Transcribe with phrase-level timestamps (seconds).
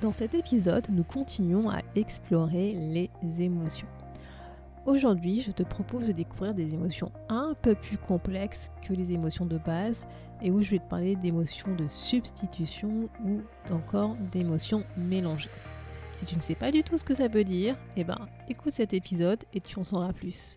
[0.00, 3.86] Dans cet épisode, nous continuons à explorer les émotions.
[4.86, 9.44] Aujourd'hui, je te propose de découvrir des émotions un peu plus complexes que les émotions
[9.44, 10.06] de base
[10.40, 13.42] et où je vais te parler d'émotions de substitution ou
[13.74, 15.50] encore d'émotions mélangées.
[16.16, 18.72] Si tu ne sais pas du tout ce que ça veut dire, eh ben écoute
[18.72, 20.56] cet épisode et tu en sauras plus.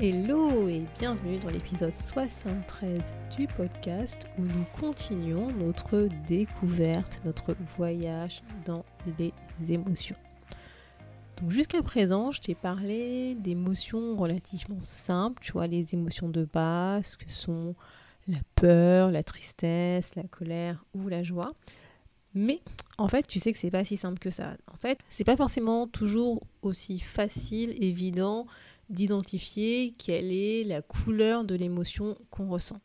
[0.00, 8.42] Hello et bienvenue dans l'épisode 73 du podcast où nous continuons notre découverte, notre voyage
[8.64, 8.84] dans
[9.20, 9.32] les
[9.72, 10.16] émotions.
[11.40, 17.16] Donc jusqu'à présent, je t'ai parlé d'émotions relativement simples, tu vois, les émotions de base
[17.16, 17.76] que sont
[18.26, 21.52] la peur, la tristesse, la colère ou la joie.
[22.34, 22.60] Mais
[22.98, 24.56] en fait, tu sais que c'est pas si simple que ça.
[24.72, 28.48] En fait, c'est pas forcément toujours aussi facile, évident
[28.90, 32.80] d'identifier quelle est la couleur de l'émotion qu'on ressent.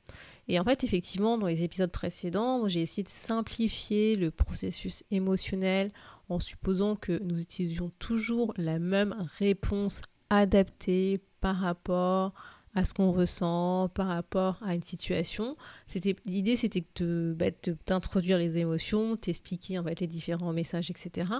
[0.47, 5.91] Et en fait, effectivement, dans les épisodes précédents, j'ai essayé de simplifier le processus émotionnel
[6.29, 12.33] en supposant que nous utilisions toujours la même réponse adaptée par rapport
[12.75, 15.57] à ce qu'on ressent, par rapport à une situation.
[15.87, 17.47] C'était l'idée, c'était de, bah,
[17.87, 21.31] d'introduire les émotions, t'expliquer en fait les différents messages, etc.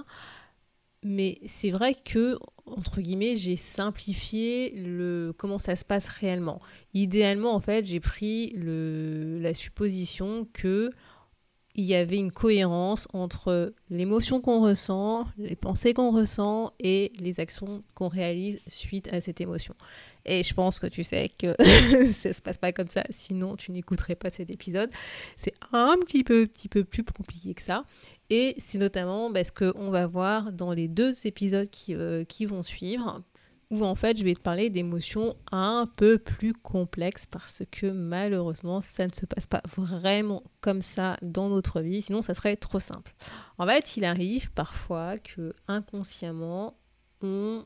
[1.02, 6.60] Mais c'est vrai que, entre guillemets, j'ai simplifié le comment ça se passe réellement.
[6.92, 10.90] Idéalement, en fait, j'ai pris la supposition que
[11.74, 17.38] il y avait une cohérence entre l'émotion qu'on ressent, les pensées qu'on ressent et les
[17.40, 19.74] actions qu'on réalise suite à cette émotion.
[20.26, 21.54] Et je pense que tu sais que
[22.12, 24.90] ça se passe pas comme ça, sinon tu n'écouterais pas cet épisode.
[25.36, 27.84] C'est un petit peu, petit peu plus compliqué que ça.
[28.30, 32.62] Et c'est notamment parce qu'on va voir dans les deux épisodes qui, euh, qui vont
[32.62, 33.22] suivre,
[33.70, 38.80] où en fait je vais te parler d'émotions un peu plus complexes parce que malheureusement
[38.80, 42.80] ça ne se passe pas vraiment comme ça dans notre vie, sinon ça serait trop
[42.80, 43.14] simple.
[43.58, 46.76] En fait, il arrive parfois que inconsciemment
[47.22, 47.64] on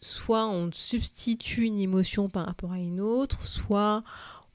[0.00, 4.02] soit on substitue une émotion par rapport à une autre, soit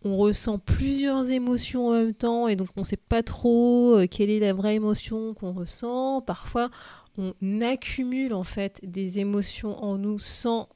[0.04, 4.08] on ressent plusieurs émotions en même temps et donc on ne sait pas trop euh,
[4.08, 6.22] quelle est la vraie émotion qu'on ressent.
[6.22, 6.70] Parfois,
[7.18, 10.70] on accumule en fait des émotions en nous sans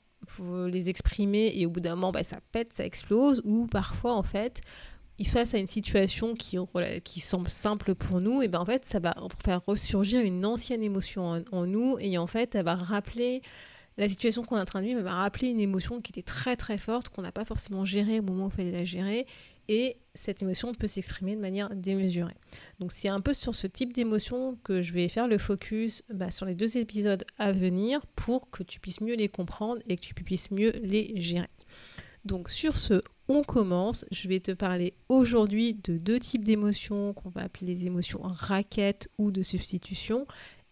[0.68, 3.42] les exprimer et au bout d'un moment, bah, ça pète, ça explose.
[3.46, 4.62] Ou parfois, en fait,
[5.26, 6.58] face à une situation qui,
[7.04, 10.84] qui semble simple pour nous, et ben en fait, ça va faire ressurgir une ancienne
[10.84, 13.42] émotion en, en nous et en fait, elle va rappeler
[13.98, 16.56] la situation qu'on est en train de vivre m'a rappelé une émotion qui était très
[16.56, 19.28] très forte, qu'on n'a pas forcément gérée au moment où il fallait la gérer.
[19.68, 22.36] Et cette émotion peut s'exprimer de manière démesurée.
[22.80, 26.32] Donc c'est un peu sur ce type d'émotion que je vais faire le focus bah,
[26.32, 30.02] sur les deux épisodes à venir pour que tu puisses mieux les comprendre et que
[30.02, 31.50] tu puisses mieux les gérer.
[32.26, 34.06] Donc sur ce, on commence.
[34.12, 39.10] Je vais te parler aujourd'hui de deux types d'émotions qu'on va appeler les émotions raquettes
[39.18, 40.26] ou de substitution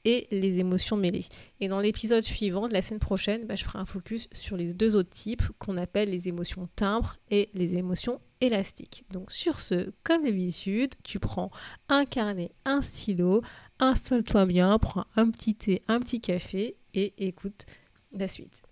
[0.06, 1.26] et les émotions mêlées.
[1.60, 4.74] Et dans l'épisode suivant, de la semaine prochaine, bah, je ferai un focus sur les
[4.74, 9.06] deux autres types qu'on appelle les émotions timbres et les émotions élastiques.
[9.12, 11.52] Donc sur ce, comme d'habitude, tu prends
[11.90, 13.42] un carnet, un stylo,
[13.80, 17.66] installe-toi bien, prends un petit thé, un petit café et écoute
[18.12, 18.64] la suite.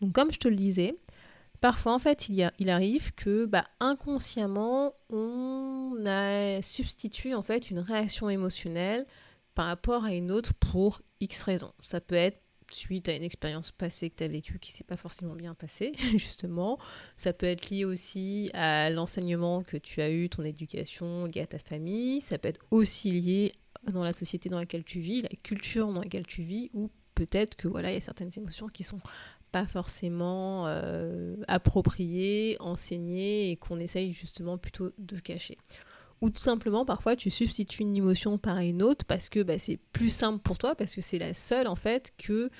[0.00, 0.96] Donc comme je te le disais,
[1.60, 8.30] Parfois, en fait, il, arrive que bah, inconsciemment, on a substitué en fait une réaction
[8.30, 9.06] émotionnelle
[9.54, 11.72] par rapport à une autre pour X raisons.
[11.82, 12.40] Ça peut être
[12.70, 15.92] suite à une expérience passée que tu as vécue qui s'est pas forcément bien passée,
[16.16, 16.78] justement.
[17.16, 21.46] Ça peut être lié aussi à l'enseignement que tu as eu, ton éducation liée à
[21.46, 22.22] ta famille.
[22.22, 23.52] Ça peut être aussi lié
[23.90, 27.56] dans la société dans laquelle tu vis, la culture dans laquelle tu vis, ou peut-être
[27.56, 29.00] que voilà, il y a certaines émotions qui sont
[29.50, 35.58] pas forcément euh, approprié, enseigné et qu'on essaye justement plutôt de cacher.
[36.20, 39.78] Ou tout simplement, parfois, tu substitues une émotion par une autre parce que bah, c'est
[39.92, 42.50] plus simple pour toi, parce que c'est la seule en fait que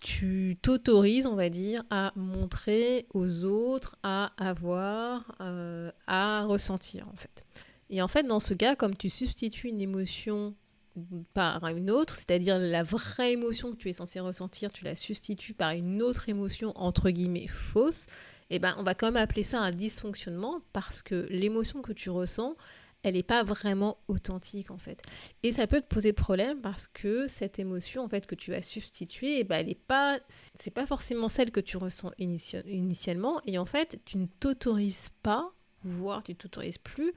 [0.00, 7.16] tu t'autorises, on va dire, à montrer aux autres, à avoir, euh, à ressentir en
[7.16, 7.44] fait.
[7.90, 10.54] Et en fait, dans ce cas, comme tu substitues une émotion
[11.34, 15.54] par une autre, c'est-à-dire la vraie émotion que tu es censé ressentir, tu la substitues
[15.54, 18.06] par une autre émotion entre guillemets fausse,
[18.50, 22.10] eh ben on va quand même appeler ça un dysfonctionnement parce que l'émotion que tu
[22.10, 22.56] ressens,
[23.02, 25.00] elle n'est pas vraiment authentique en fait.
[25.42, 28.62] Et ça peut te poser problème parce que cette émotion en fait que tu vas
[28.62, 33.58] substituer, eh ben, elle est pas, c'est pas forcément celle que tu ressens initialement et
[33.58, 35.52] en fait tu ne t'autorises pas,
[35.84, 37.14] voire tu ne t'autorises plus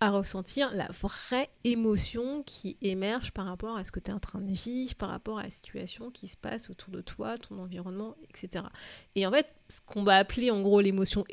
[0.00, 4.20] à ressentir la vraie émotion qui émerge par rapport à ce que tu es en
[4.20, 7.58] train de vivre, par rapport à la situation qui se passe autour de toi, ton
[7.58, 8.64] environnement, etc.
[9.14, 11.24] Et en fait, ce qu'on va appeler en gros l'émotion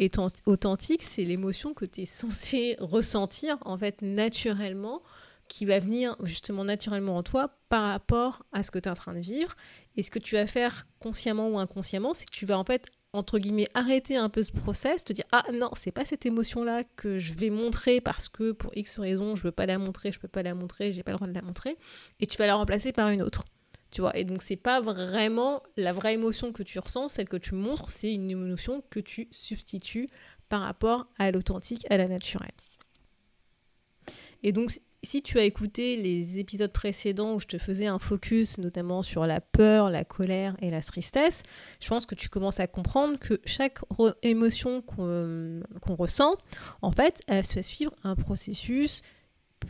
[0.45, 5.03] authentique, c'est l'émotion que tu es censé ressentir en fait naturellement,
[5.47, 8.95] qui va venir justement naturellement en toi par rapport à ce que tu es en
[8.95, 9.55] train de vivre.
[9.95, 12.87] Et ce que tu vas faire consciemment ou inconsciemment, c'est que tu vas en fait
[13.15, 16.83] entre guillemets, arrêter un peu ce process, te dire ah non, c'est pas cette émotion-là
[16.95, 20.19] que je vais montrer parce que pour X raison, je veux pas la montrer, je
[20.19, 21.77] peux pas la montrer, j'ai pas le droit de la montrer,
[22.19, 23.45] et tu vas la remplacer par une autre.
[23.91, 27.37] Tu vois, et donc c'est pas vraiment la vraie émotion que tu ressens, celle que
[27.37, 30.09] tu montres, c'est une émotion que tu substitues
[30.49, 32.51] par rapport à l'authentique, à la naturelle.
[34.43, 38.57] Et donc si tu as écouté les épisodes précédents où je te faisais un focus
[38.57, 41.43] notamment sur la peur, la colère et la tristesse,
[41.79, 43.79] je pense que tu commences à comprendre que chaque
[44.23, 46.35] émotion qu'on ressent,
[46.81, 49.01] en fait, elle se fait suivre un processus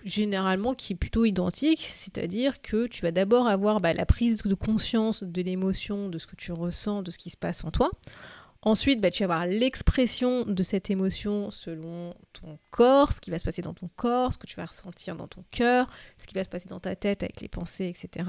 [0.04, 4.56] généralement qui est plutôt identique, c'est-à-dire que tu vas d'abord avoir bah, la prise de
[4.56, 7.92] conscience de l'émotion, de ce que tu ressens, de ce qui se passe en toi.
[8.68, 13.38] Ensuite, bah, tu vas avoir l'expression de cette émotion selon ton corps, ce qui va
[13.38, 15.86] se passer dans ton corps, ce que tu vas ressentir dans ton cœur,
[16.18, 18.28] ce qui va se passer dans ta tête avec les pensées, etc.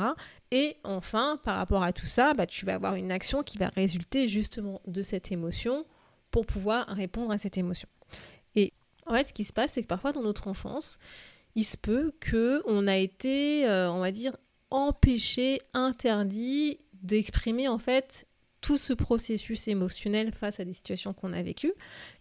[0.50, 3.68] Et enfin, par rapport à tout ça, bah, tu vas avoir une action qui va
[3.68, 5.86] résulter justement de cette émotion
[6.30, 7.88] pour pouvoir répondre à cette émotion.
[8.54, 8.74] Et
[9.06, 10.98] en fait, ce qui se passe, c'est que parfois dans notre enfance,
[11.54, 14.36] il se peut qu'on a été, euh, on va dire,
[14.68, 18.26] empêché, interdit d'exprimer en fait
[18.66, 21.72] tout ce processus émotionnel face à des situations qu'on a vécues.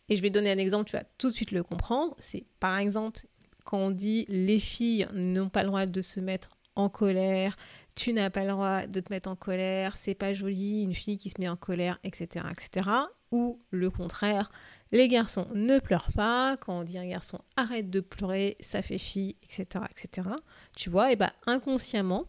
[0.09, 2.15] Et je vais donner un exemple, tu vas tout de suite le comprendre.
[2.19, 3.21] C'est par exemple
[3.63, 7.57] quand on dit les filles n'ont pas le droit de se mettre en colère,
[7.95, 11.18] tu n'as pas le droit de te mettre en colère, c'est pas joli, une fille
[11.18, 12.89] qui se met en colère, etc., etc.
[13.31, 14.51] Ou le contraire,
[14.92, 19.00] les garçons ne pleurent pas, quand on dit un garçon arrête de pleurer, ça fait
[19.00, 20.30] fille, etc., etc.
[20.75, 22.25] Tu vois, et bah inconsciemment,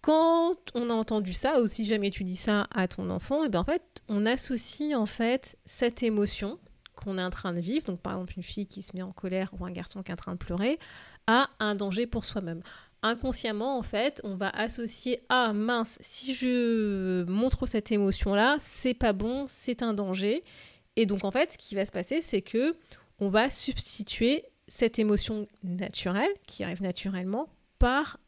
[0.00, 3.46] quand on a entendu ça, ou si jamais tu dis ça à ton enfant, et
[3.46, 6.58] eh bien en fait, on associe en fait cette émotion
[6.94, 9.12] qu'on est en train de vivre, donc par exemple une fille qui se met en
[9.12, 10.78] colère ou un garçon qui est en train de pleurer,
[11.26, 12.62] à un danger pour soi-même.
[13.02, 19.12] Inconsciemment, en fait, on va associer ah mince, si je montre cette émotion-là, c'est pas
[19.12, 20.42] bon, c'est un danger.
[20.96, 22.76] Et donc en fait, ce qui va se passer, c'est que
[23.20, 27.48] on va substituer cette émotion naturelle qui arrive naturellement
[27.78, 28.18] par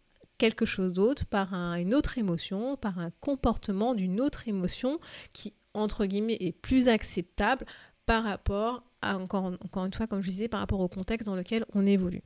[0.40, 4.98] quelque chose d'autre, par une autre émotion, par un comportement d'une autre émotion
[5.34, 7.66] qui, entre guillemets, est plus acceptable
[8.06, 11.36] par rapport à, encore, encore une fois, comme je disais, par rapport au contexte dans
[11.36, 12.22] lequel on évolue.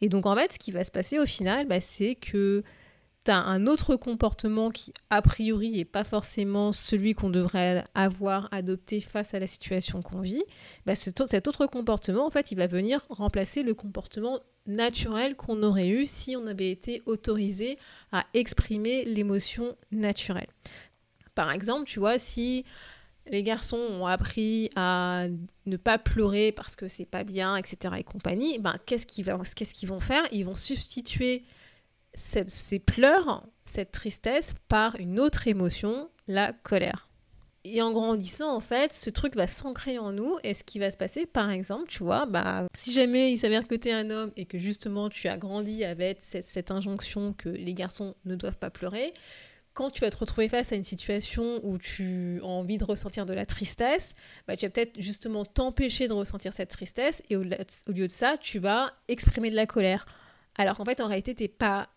[0.00, 2.62] Et donc, en fait, ce qui va se passer au final, bah, c'est que
[3.24, 8.48] tu as un autre comportement qui, a priori, n'est pas forcément celui qu'on devrait avoir
[8.52, 10.44] adopté face à la situation qu'on vit,
[10.86, 15.88] bah, cet autre comportement, en fait, il va venir remplacer le comportement naturel qu'on aurait
[15.88, 17.78] eu si on avait été autorisé
[18.12, 20.48] à exprimer l'émotion naturelle.
[21.34, 22.64] Par exemple, tu vois, si
[23.26, 25.26] les garçons ont appris à
[25.66, 27.94] ne pas pleurer parce que c'est pas bien, etc.
[27.98, 29.42] et compagnie, ben, qu'est-ce qu'ils vont,
[29.84, 30.24] vont faire?
[30.32, 31.44] Ils vont substituer
[32.14, 37.08] ces pleurs, cette tristesse, par une autre émotion, la colère.
[37.64, 40.36] Et en grandissant, en fait, ce truc va s'ancrer en nous.
[40.42, 43.68] Et ce qui va se passer, par exemple, tu vois, bah, si jamais il s'avère
[43.68, 47.48] que tu es un homme et que justement tu as grandi avec cette, injonction que
[47.48, 49.14] les garçons ne doivent pas pleurer,
[49.74, 53.26] quand tu vas te retrouver face à une situation où tu as envie de ressentir
[53.26, 54.14] de la tristesse,
[54.48, 58.12] bah, tu vas peut-être justement t'empêcher de ressentir cette tristesse et au, au, lieu de
[58.12, 60.06] ça, tu vas exprimer de la colère.
[60.58, 61.88] Alors qu'en fait, en réalité, tu n'es pas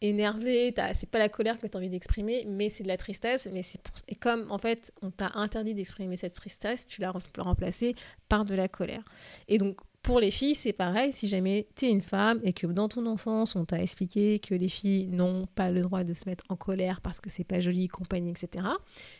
[0.00, 3.48] énervé, c'est pas la colère que tu as envie d'exprimer, mais c'est de la tristesse.
[3.52, 7.94] Mais c'est Et comme en fait on t'a interdit d'exprimer cette tristesse, tu l'as remplacée
[8.28, 9.02] par de la colère.
[9.48, 12.66] Et donc pour les filles, c'est pareil, si jamais tu es une femme et que
[12.66, 16.28] dans ton enfance on t'a expliqué que les filles n'ont pas le droit de se
[16.28, 18.66] mettre en colère parce que c'est pas joli, compagnie, etc.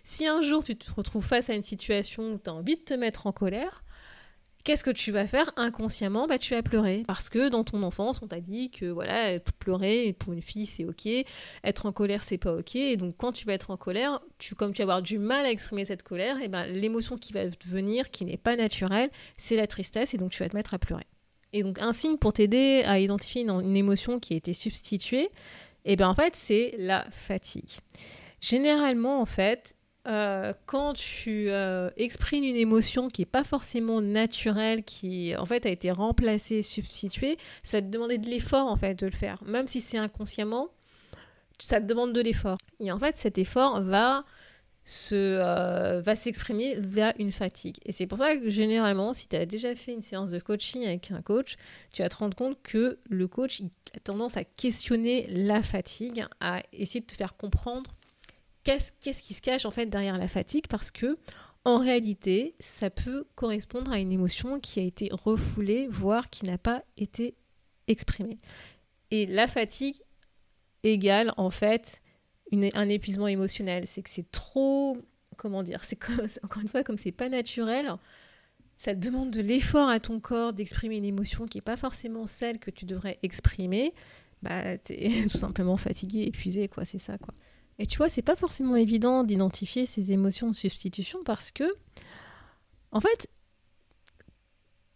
[0.02, 2.83] Si un jour tu te retrouves face à une situation où tu as envie de
[2.83, 3.84] te mettre en colère,
[4.64, 6.26] qu'est-ce que tu vas faire inconsciemment?
[6.26, 7.04] Bah, Tu vas pleurer.
[7.06, 10.85] Parce que dans ton enfance, on t'a dit que voilà, pleurer pour une fille, c'est
[10.85, 11.06] ok.
[11.62, 12.76] Être en colère, c'est pas ok.
[12.76, 15.47] Et donc, quand tu vas être en colère, tu, comme tu vas avoir du mal
[15.47, 19.56] à exprimer cette colère, et ben, l'émotion qui va venir, qui n'est pas naturelle, c'est
[19.56, 20.14] la tristesse.
[20.14, 21.04] Et donc, tu vas te mettre à pleurer.
[21.54, 25.26] Et donc un signe pour t'aider à identifier une, émotion qui a été substituée,
[25.85, 27.78] et eh bien en fait c'est la fatigue.
[28.40, 34.84] Généralement en fait, euh, quand tu euh, exprimes une émotion qui n'est pas forcément naturelle,
[34.84, 38.94] qui en fait a été remplacée, substituée, ça va te demander de l'effort en fait
[38.94, 40.68] de le faire, même si c'est inconsciemment,
[41.58, 42.58] ça te demande de l'effort.
[42.80, 44.25] Et en fait cet effort va
[44.84, 47.78] se, euh, va s'exprimer via une fatigue.
[47.87, 50.84] Et c'est pour ça que généralement, si tu as déjà fait une séance de coaching
[50.84, 51.56] avec un coach,
[51.92, 53.62] tu vas te rendre compte que le coach
[53.96, 57.90] a tendance à questionner la fatigue, à essayer de te faire comprendre
[58.64, 58.92] qu'est-ce,
[59.23, 61.18] qui se cache en fait derrière la fatigue, parce que
[61.64, 66.59] en réalité, ça peut correspondre à une émotion qui a été refoulée, voire qui n'a
[66.59, 67.37] pas été
[67.88, 68.38] exprimée.
[69.11, 69.97] Et la fatigue
[70.83, 72.02] égale en fait
[72.75, 73.85] un épuisement émotionnel.
[73.87, 74.99] C'est que c'est trop.
[75.37, 75.99] Comment dire C'est
[76.44, 77.92] encore une fois, comme c'est pas naturel,
[78.76, 82.59] ça demande de l'effort à ton corps d'exprimer une émotion qui n'est pas forcément celle
[82.59, 83.94] que tu devrais exprimer.
[84.42, 86.85] Bah, t'es tout simplement fatigué, épuisé, quoi.
[86.85, 87.35] C'est ça, quoi.
[87.78, 91.64] Et tu vois, c'est pas forcément évident d'identifier ces émotions de substitution parce que,
[92.93, 93.28] en fait,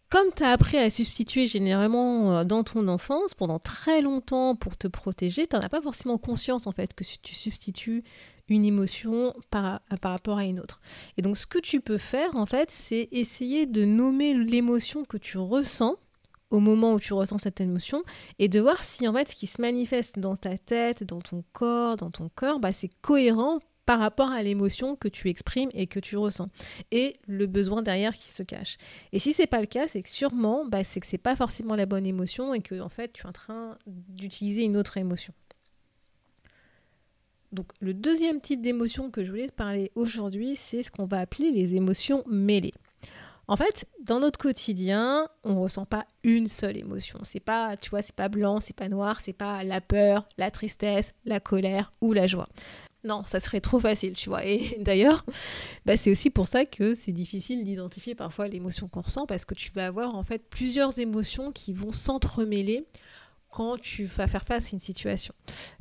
[0.09, 4.75] comme tu as appris à substituer généralement euh, dans ton enfance pendant très longtemps pour
[4.75, 8.03] te protéger, tu n'en as pas forcément conscience en fait que tu substitues
[8.47, 10.81] une émotion par, par rapport à une autre.
[11.17, 15.17] Et donc ce que tu peux faire en fait, c'est essayer de nommer l'émotion que
[15.17, 15.97] tu ressens
[16.49, 18.03] au moment où tu ressens cette émotion
[18.39, 21.43] et de voir si en fait ce qui se manifeste dans ta tête, dans ton
[21.53, 25.87] corps, dans ton cœur, bah, c'est cohérent par rapport à l'émotion que tu exprimes et
[25.87, 26.49] que tu ressens
[26.91, 28.77] et le besoin derrière qui se cache.
[29.13, 31.75] Et si c'est pas le cas, c'est que sûrement bah, c'est que c'est pas forcément
[31.75, 35.33] la bonne émotion et que en fait tu es en train d'utiliser une autre émotion.
[37.51, 41.19] Donc le deuxième type d'émotion que je voulais te parler aujourd'hui, c'est ce qu'on va
[41.19, 42.73] appeler les émotions mêlées.
[43.49, 47.17] En fait, dans notre quotidien, on ressent pas une seule émotion.
[47.23, 50.51] C'est pas, tu vois, c'est pas blanc, c'est pas noir, c'est pas la peur, la
[50.51, 52.47] tristesse, la colère ou la joie.
[53.03, 54.45] Non, ça serait trop facile, tu vois.
[54.45, 55.25] Et d'ailleurs,
[55.87, 59.55] bah, c'est aussi pour ça que c'est difficile d'identifier parfois l'émotion qu'on ressent parce que
[59.55, 62.85] tu vas avoir en fait plusieurs émotions qui vont s'entremêler
[63.49, 65.33] quand tu vas faire face à une situation.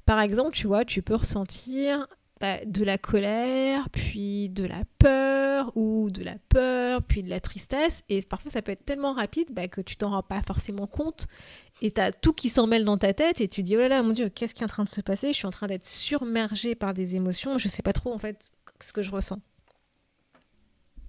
[0.07, 2.07] Par exemple, tu vois, tu peux ressentir
[2.41, 7.41] bah, de la colère, puis de la peur, ou de la peur, puis de la
[7.41, 8.05] tristesse.
[8.09, 11.27] Et parfois, ça peut être tellement rapide bah, que tu t'en rends pas forcément compte.
[11.83, 13.89] Et tu as tout qui s'en mêle dans ta tête et tu dis, oh là
[13.89, 15.33] là, mon Dieu, qu'est-ce qui est en train de se passer?
[15.33, 17.59] Je suis en train d'être submergée par des émotions.
[17.59, 19.41] Je sais pas trop, en fait, ce que je ressens.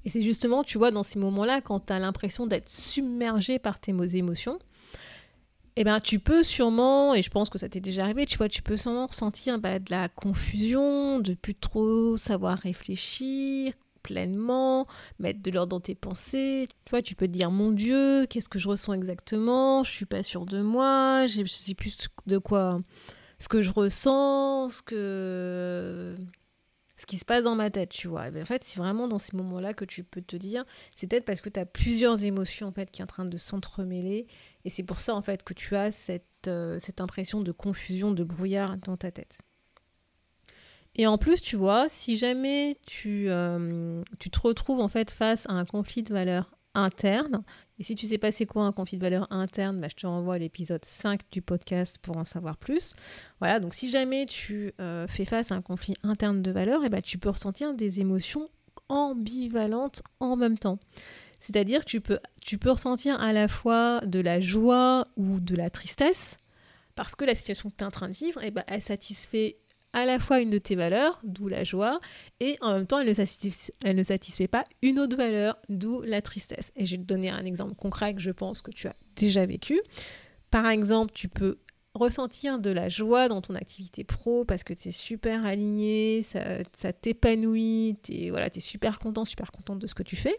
[0.06, 3.80] Et c'est justement, tu vois, dans ces moments-là, quand tu as l'impression d'être submergée par
[3.80, 4.60] tes émotions,
[5.82, 8.50] eh ben, tu peux sûrement, et je pense que ça t'est déjà arrivé, tu vois,
[8.50, 13.72] tu peux sûrement ressentir bah, de la confusion, de plus trop savoir réfléchir
[14.04, 14.88] pleinement,
[15.20, 16.68] mettre de l'ordre dans tes pensées.
[16.84, 19.84] Tu vois, tu peux te dire, mon Dieu, qu'est-ce que je ressens exactement?
[19.84, 22.82] Je suis pas sûre de moi, je sais plus de quoi,
[23.38, 26.18] ce que je ressens, ce que
[27.00, 28.30] ce qui se passe dans ma tête, tu vois.
[28.30, 31.24] Ben, en fait, c'est vraiment dans ces moments-là que tu peux te dire, c'est peut-être
[31.24, 34.28] parce que tu as plusieurs émotions en fait qui sont en train de s'entremêler
[34.66, 38.12] et c'est pour ça en fait que tu as cette, euh, cette impression de confusion,
[38.12, 39.40] de brouillard dans ta tête.
[40.96, 45.46] Et en plus, tu vois, si jamais tu, euh, tu te retrouves en fait face
[45.48, 46.52] à un conflit de valeurs
[46.84, 47.44] interne,
[47.80, 50.08] et si tu sais pas c'est quoi un conflit de valeurs interne, bah, je te
[50.08, 52.94] renvoie à l'épisode 5 du podcast pour en savoir plus.
[53.40, 56.88] Voilà, donc si jamais tu euh, fais face à un conflit interne de valeurs, et
[56.88, 58.50] eh bah, tu peux ressentir des émotions
[58.90, 60.80] ambivalentes en même temps.
[61.40, 65.56] C'est-à-dire que tu peux, tu peux ressentir à la fois de la joie ou de
[65.56, 66.38] la tristesse,
[66.96, 69.58] parce que la situation que tu es en train de vivre, eh ben, elle satisfait
[70.00, 72.00] à la fois une de tes valeurs, d'où la joie,
[72.40, 76.72] et en même temps, elle ne, satisfait, pas une autre valeur, d'où la tristesse.
[76.76, 79.46] Et je vais te donner un exemple concret que je pense que tu as déjà
[79.46, 79.82] vécu.
[80.52, 81.60] Par exemple, tu peux
[81.94, 86.94] ressentir de la joie dans ton activité pro parce que tu es super aligné, ça,
[86.94, 90.36] t'épanouit, tu voilà, es super content, super contente de ce que tu fais.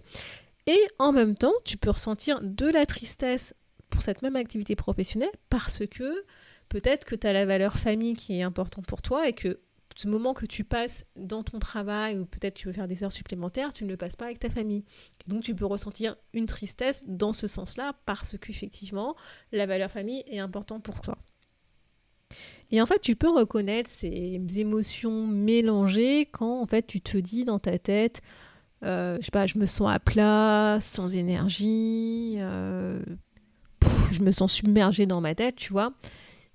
[0.67, 3.55] Et en même temps, tu peux ressentir de la tristesse
[3.88, 6.25] pour cette même activité professionnelle parce que
[6.70, 9.60] peut-être que tu as la valeur famille qui est importante pour toi et que
[9.94, 13.12] ce moment que tu passes dans ton travail ou peut-être tu veux faire des heures
[13.12, 14.84] supplémentaires, tu ne le passes pas avec ta famille.
[15.26, 19.14] Et donc tu peux ressentir une tristesse dans ce sens-là parce qu'effectivement,
[19.52, 21.18] la valeur famille est importante pour toi.
[22.70, 27.58] Et en fait, tu peux reconnaître ces émotions mélangées quand fait tu te dis dans
[27.58, 28.22] ta tête
[28.84, 33.00] euh, je sais pas, je me sens à plat, sans énergie, euh,
[34.10, 35.92] je me sens submergée dans ma tête, tu vois.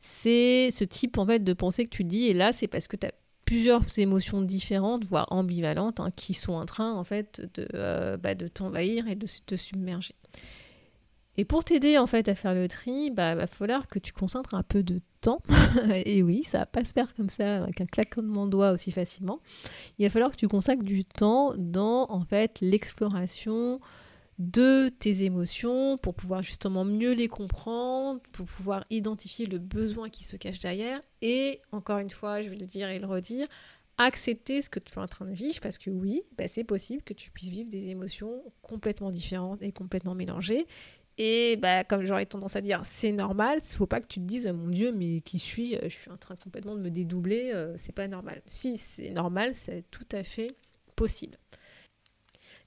[0.08, 2.96] C'est ce type en fait de pensée que tu dis, et là c'est parce que
[2.96, 3.12] tu as
[3.44, 8.36] plusieurs émotions différentes, voire ambivalentes, hein, qui sont en train en fait de, euh, bah,
[8.36, 10.14] de t'envahir et de te submerger.
[11.38, 14.54] Et pour t'aider en fait à faire le tri, bah va falloir que tu concentres
[14.54, 15.42] un peu de temps.
[16.06, 18.92] et oui, ça va pas se faire comme ça avec un claquement de doigts aussi
[18.92, 19.40] facilement.
[19.98, 23.80] Il va falloir que tu consacres du temps dans en fait l'exploration
[24.38, 30.24] de tes émotions pour pouvoir justement mieux les comprendre, pour pouvoir identifier le besoin qui
[30.24, 33.48] se cache derrière et encore une fois, je vais le dire et le redire,
[33.98, 37.02] accepter ce que tu es en train de vivre parce que oui, bah, c'est possible
[37.04, 40.68] que tu puisses vivre des émotions complètement différentes et complètement mélangées
[41.18, 43.62] et bah, comme j'aurais tendance à dire, c'est normal.
[43.64, 46.18] Il faut pas que tu te dises, mon Dieu, mais qui suis Je suis en
[46.18, 47.52] train complètement de me dédoubler.
[47.54, 48.42] Euh, c'est pas normal.
[48.46, 50.56] Si, c'est normal, c'est tout à fait
[50.96, 51.38] possible.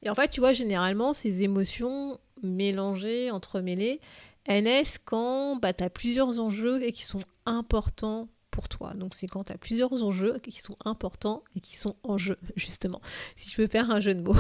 [0.03, 4.01] Et en fait, tu vois, généralement, ces émotions mélangées, entremêlées,
[4.45, 8.95] elles naissent quand bah, tu as plusieurs enjeux et qui sont importants pour toi.
[8.95, 12.39] Donc c'est quand tu as plusieurs enjeux qui sont importants et qui sont en jeu,
[12.57, 13.01] justement,
[13.37, 14.35] si je peux faire un jeu de mots.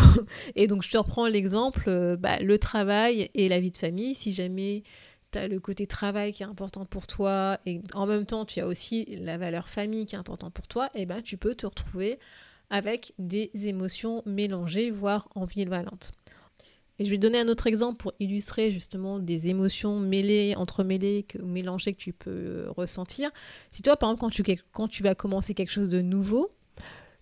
[0.56, 4.14] et donc je te reprends l'exemple, euh, bah, le travail et la vie de famille.
[4.14, 4.82] Si jamais
[5.30, 8.60] tu as le côté travail qui est important pour toi et en même temps tu
[8.60, 11.54] as aussi la valeur famille qui est importante pour toi, et eh ben tu peux
[11.54, 12.18] te retrouver
[12.70, 16.12] avec des émotions mélangées, voire ambivalentes.
[16.98, 21.38] Et je vais donner un autre exemple pour illustrer justement des émotions mêlées, entremêlées, que,
[21.38, 23.30] mélangées que tu peux euh, ressentir.
[23.70, 26.50] Si toi, par exemple, quand tu, quand tu vas commencer quelque chose de nouveau,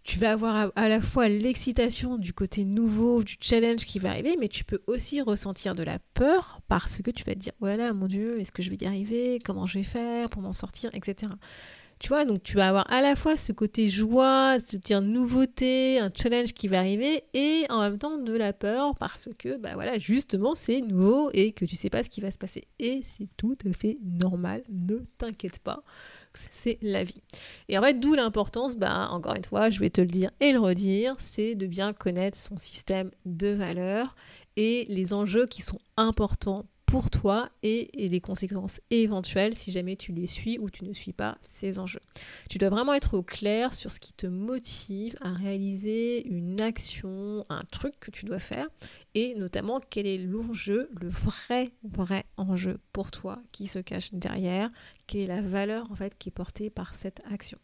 [0.02, 4.36] tu vas avoir à, la fois l'excitation du côté nouveau, du challenge qui va arriver,
[4.38, 7.92] mais tu peux aussi ressentir de la peur parce que tu vas te dire, voilà,
[7.92, 9.40] mon Dieu, est-ce que je vais y arriver?
[9.44, 11.32] Comment je vais faire pour m'en sortir, etc.
[11.98, 15.98] Tu vois, donc tu vas avoir à la fois ce côté joie, ce dire nouveauté,
[15.98, 19.70] un challenge qui va arriver, et en même temps de la peur parce que, bah
[19.74, 22.68] voilà, justement, c'est nouveau et que tu sais pas ce qui va se passer.
[22.78, 25.82] Et c'est tout à fait normal, ne t'inquiète pas,
[26.34, 27.22] c'est la vie.
[27.68, 30.52] Et en fait, d'où l'importance, bah, encore une fois, je vais te le dire et
[30.52, 34.14] le redire, c'est de bien connaître son système de valeurs
[34.56, 40.12] et les enjeux qui sont importants pour toi et, les conséquences éventuelles si jamais tu
[40.12, 42.00] les suis ou tu ne suis pas ces enjeux.
[42.48, 47.44] Tu dois vraiment être au clair sur ce qui te motive à réaliser une action,
[47.48, 48.68] un truc que tu dois faire
[49.14, 54.70] et notamment quel est l'enjeu, le vrai, vrai enjeu pour toi qui se cache derrière,
[55.06, 57.58] quelle est la valeur en fait qui est portée par cette action.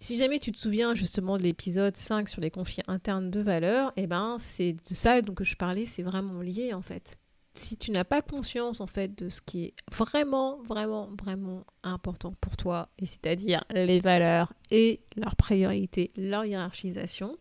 [0.00, 3.92] Si jamais tu te souviens justement de l'épisode 5 sur les conflits internes de valeurs,
[3.96, 7.16] et eh ben c'est de ça dont je parlais, c'est vraiment lié en fait
[7.54, 12.34] si tu n'as pas conscience en fait de ce qui est vraiment, vraiment, vraiment important
[12.40, 17.36] pour toi, et c'est-à-dire les valeurs et leurs priorités, leur hiérarchisation,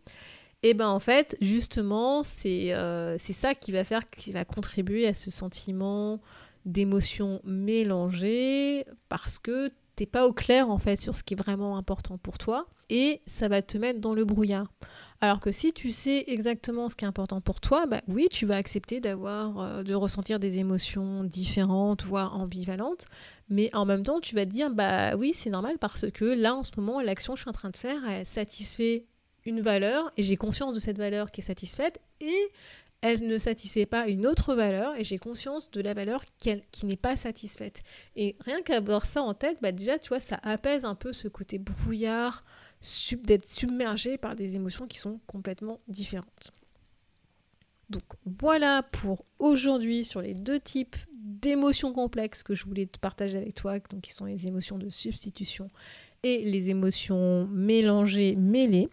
[0.66, 4.46] et eh ben en fait, justement, c'est euh, c'est ça qui va faire, qui va
[4.46, 6.22] contribuer à ce sentiment
[6.66, 11.78] d'émotions mélangées parce que t'es pas au clair en fait sur ce qui est vraiment
[11.78, 14.68] important pour toi et ça va te mettre dans le brouillard.
[15.22, 18.46] Alors que si tu sais exactement ce qui est important pour toi, bah oui, tu
[18.46, 23.06] vas accepter d'avoir, euh, de ressentir des émotions différentes, voire ambivalentes,
[23.50, 26.56] mais en même temps, tu vas te dire, bah oui, c'est normal parce que là,
[26.56, 29.06] en ce moment, l'action que je suis en train de faire, elle satisfait
[29.46, 32.50] une valeur et j'ai conscience de cette valeur qui est satisfaite et
[33.04, 36.96] elle ne satisfait pas une autre valeur et j'ai conscience de la valeur qui, n'est
[36.96, 37.84] pas satisfaite.
[38.16, 41.28] Et rien qu'avoir ça en tête, bah déjà, tu vois, ça apaise un peu ce
[41.28, 42.46] côté brouillard,
[43.24, 46.52] d'être submergé par des émotions qui sont complètement différentes.
[47.90, 53.38] Donc voilà pour aujourd'hui sur les deux types d'émotions complexes que je voulais te partager
[53.38, 55.70] avec toi, donc qui sont les émotions de substitution
[56.24, 58.90] et les émotions mélangées, mêlées.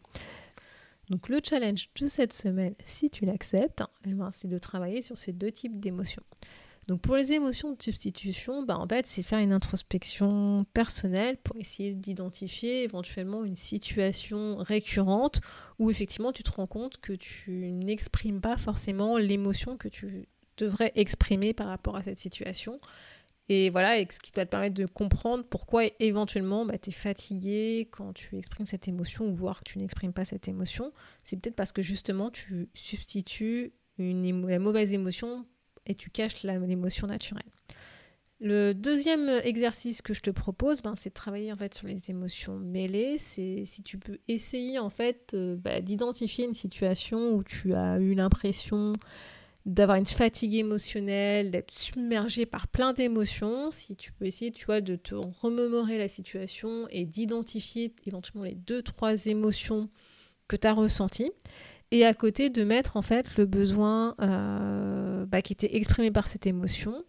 [1.09, 5.18] Donc le challenge de cette semaine, si tu l'acceptes, eh ben, c'est de travailler sur
[5.18, 6.22] ces deux types d'émotions.
[6.87, 11.57] Donc pour les émotions de substitution, bah en fait, c'est faire une introspection personnelle pour
[11.57, 15.40] essayer d'identifier éventuellement une situation récurrente
[15.79, 20.93] où effectivement tu te rends compte que tu n'exprimes pas forcément l'émotion que tu devrais
[20.95, 22.81] exprimer par rapport à cette situation.
[23.49, 27.88] Et voilà, ce qui va te permettre de comprendre pourquoi éventuellement bah, tu es fatigué
[27.90, 30.93] quand tu exprimes cette émotion ou voir que tu n'exprimes pas cette émotion.
[31.25, 35.47] C'est peut-être parce que justement tu substitues une, la mauvaise émotion
[35.87, 37.51] et tu caches l'émotion naturelle.
[38.43, 42.11] Le deuxième exercice que je te propose, ben, c'est de travailler en fait sur les
[42.11, 43.19] émotions mêlées.
[43.19, 47.99] C'est si tu peux essayer en fait euh, bah, d'identifier une situation où tu as
[47.99, 48.95] eu l'impression
[49.66, 53.71] d'avoir une fatigue émotionnelle, d'être submergé par plein d'émotions.
[53.71, 58.55] Si tu peux essayer, tu vois, de te remémorer la situation et d'identifier éventuellement les
[58.55, 59.90] deux trois émotions
[60.49, 61.31] que tu as ressenties
[61.90, 64.89] et à côté de mettre en fait le besoin euh,
[65.43, 67.05] qui était exprimé par cette émotion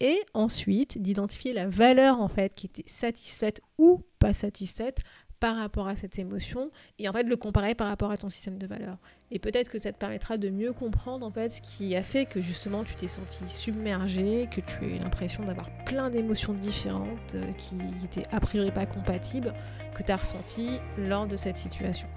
[0.00, 4.98] et ensuite d'identifier la valeur en fait qui était satisfaite ou pas satisfaite
[5.40, 8.58] par rapport à cette émotion et en fait le comparer par rapport à ton système
[8.58, 8.98] de valeurs.
[9.30, 12.26] Et peut-être que ça te permettra de mieux comprendre en fait ce qui a fait
[12.26, 17.34] que justement tu t'es senti submergé, que tu as eu l'impression d'avoir plein d'émotions différentes
[17.34, 19.54] euh, qui n'étaient a priori pas compatibles,
[19.94, 22.08] que tu as ressenti lors de cette situation.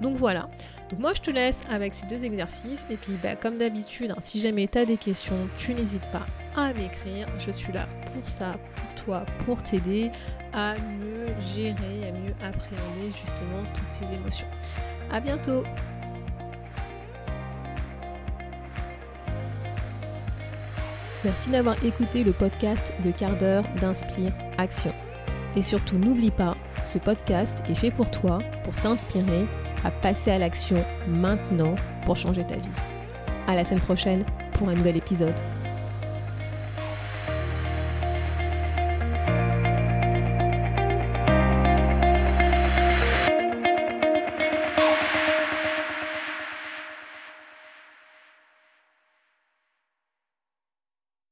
[0.00, 0.48] Donc voilà.
[0.90, 4.20] Donc moi je te laisse avec ces deux exercices et puis bah, comme d'habitude, hein,
[4.20, 7.26] si jamais tu as des questions, tu n'hésites pas à m'écrire.
[7.38, 10.10] Je suis là pour ça, pour toi, pour t'aider
[10.52, 14.48] à mieux gérer, à mieux appréhender justement toutes ces émotions.
[15.10, 15.64] À bientôt
[21.24, 24.94] Merci d'avoir écouté le podcast Le quart d'heure d'Inspire Action.
[25.56, 29.46] Et surtout n'oublie pas, ce podcast est fait pour toi, pour t'inspirer
[29.84, 32.68] à passer à l'action maintenant pour changer ta vie.
[33.46, 35.34] À la semaine prochaine pour un nouvel épisode.